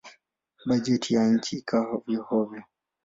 Bajeti 0.65 1.13
ya 1.15 1.27
nchi 1.27 1.57
ikawa 1.57 1.85
hovyo-hovyo. 1.85 2.63